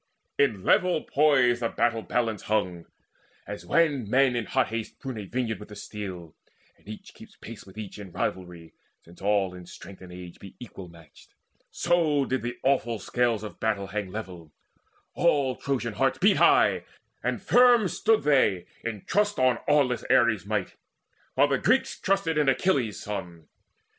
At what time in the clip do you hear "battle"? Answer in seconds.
1.69-2.01, 13.59-13.85